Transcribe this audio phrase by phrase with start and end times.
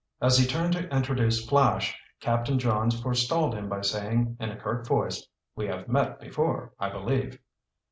[0.19, 4.87] As he turned to introduce Flash, Captain Johns forestalled him by saying in a curt
[4.87, 7.37] voice: "We have met before, I believe!"